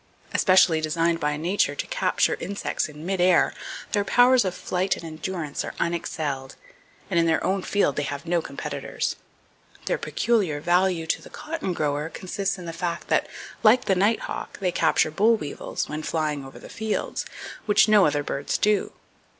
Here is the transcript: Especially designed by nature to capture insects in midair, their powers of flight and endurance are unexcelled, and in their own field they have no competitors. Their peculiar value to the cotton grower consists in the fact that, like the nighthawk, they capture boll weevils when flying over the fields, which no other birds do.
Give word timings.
Especially 0.33 0.81
designed 0.81 1.19
by 1.19 1.37
nature 1.37 1.75
to 1.75 1.85
capture 1.85 2.33
insects 2.39 2.89
in 2.89 3.05
midair, 3.05 3.53
their 3.91 4.03
powers 4.03 4.43
of 4.43 4.55
flight 4.55 4.95
and 4.95 5.05
endurance 5.05 5.63
are 5.63 5.75
unexcelled, 5.79 6.55
and 7.11 7.19
in 7.19 7.27
their 7.27 7.43
own 7.43 7.61
field 7.61 7.95
they 7.97 8.01
have 8.01 8.25
no 8.25 8.41
competitors. 8.41 9.15
Their 9.85 9.99
peculiar 9.99 10.59
value 10.59 11.05
to 11.05 11.21
the 11.21 11.29
cotton 11.29 11.73
grower 11.73 12.09
consists 12.09 12.57
in 12.57 12.65
the 12.65 12.73
fact 12.73 13.09
that, 13.09 13.27
like 13.61 13.85
the 13.85 13.93
nighthawk, 13.93 14.57
they 14.59 14.71
capture 14.71 15.11
boll 15.11 15.35
weevils 15.35 15.87
when 15.87 16.01
flying 16.01 16.43
over 16.43 16.57
the 16.57 16.67
fields, 16.67 17.23
which 17.67 17.87
no 17.87 18.07
other 18.07 18.23
birds 18.23 18.57
do. 18.57 18.93